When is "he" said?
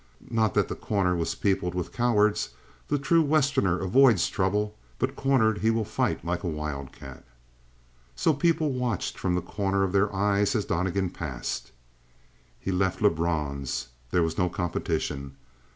5.59-5.69, 12.59-12.71